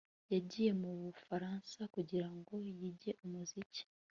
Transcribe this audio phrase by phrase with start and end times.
[0.33, 3.83] Yagiye mu Bufaransa kugira ngo yige umuziki